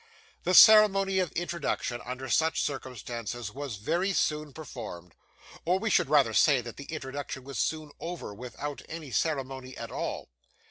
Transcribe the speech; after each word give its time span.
The 0.45 0.55
ceremony 0.55 1.19
of 1.19 1.31
introduction, 1.33 2.01
under 2.03 2.27
such 2.27 2.59
circumstances, 2.63 3.51
was 3.51 3.75
very 3.75 4.13
soon 4.13 4.51
performed, 4.51 5.13
or 5.63 5.77
we 5.77 5.91
should 5.91 6.09
rather 6.09 6.33
say 6.33 6.59
that 6.59 6.77
the 6.77 6.85
introduction 6.85 7.43
was 7.43 7.59
soon 7.59 7.91
over, 7.99 8.33
without 8.33 8.81
any 8.89 9.11
ceremony 9.11 9.77
at 9.77 9.91
all. 9.91 10.31